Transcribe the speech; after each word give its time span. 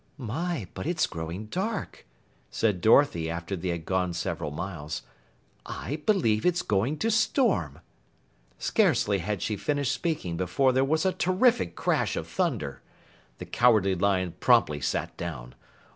"My, 0.17 0.67
but 0.73 0.87
it's 0.87 1.05
growing 1.05 1.45
dark," 1.45 2.07
said 2.49 2.81
Dorothy 2.81 3.29
after 3.29 3.55
they 3.55 3.67
had 3.69 3.85
gone 3.85 4.13
several 4.13 4.49
miles. 4.49 5.03
"I 5.63 5.97
believe 6.07 6.43
it's 6.43 6.63
going 6.63 6.97
to 6.97 7.11
storm." 7.11 7.81
Scarcely 8.57 9.19
had 9.19 9.43
she 9.43 9.55
finished 9.55 9.91
speaking 9.93 10.37
before 10.37 10.71
there 10.73 10.83
was 10.83 11.05
a 11.05 11.13
terrific 11.13 11.75
crash 11.75 12.15
of 12.15 12.25
thunder. 12.27 12.81
The 13.37 13.45
Cowardly 13.45 13.93
Lion 13.93 14.33
promptly 14.39 14.81
sat 14.81 15.15
down. 15.17 15.53